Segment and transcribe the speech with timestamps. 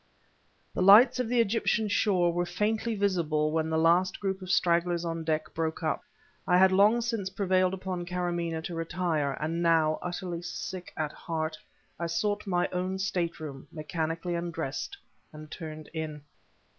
[0.73, 5.05] The lights on the Egyptian shore were faintly visible when the last group of stragglers
[5.05, 6.01] on deck broke up.
[6.47, 11.55] I had long since prevailed upon Karamaneh to retire, and now, utterly sick at heart,
[11.99, 14.97] I sought my own stateroom, mechanically undressed,
[15.31, 16.23] and turned in.